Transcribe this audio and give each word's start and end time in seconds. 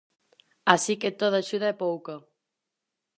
Así 0.73 0.93
que 1.01 1.17
toda 1.19 1.37
axuda 1.39 1.67
é 1.73 1.79
pouca. 1.85 2.15